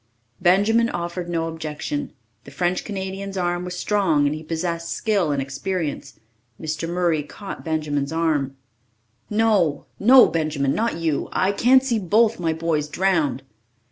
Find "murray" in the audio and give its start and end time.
6.89-7.21